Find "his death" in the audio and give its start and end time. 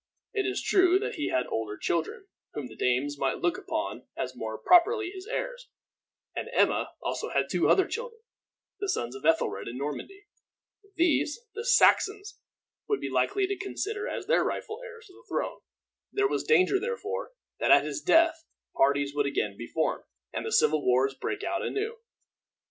17.85-18.45